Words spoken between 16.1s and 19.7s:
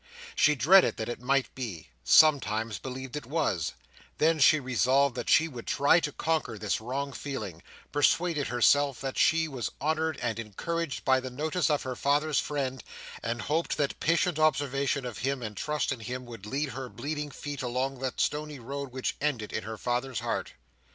would lead her bleeding feet along that stony road which ended in